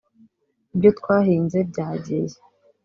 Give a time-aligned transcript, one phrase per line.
[0.73, 2.35] ibyo twahinze byagiye